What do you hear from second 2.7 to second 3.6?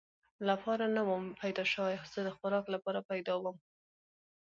لپاره پیدا شوی ووم.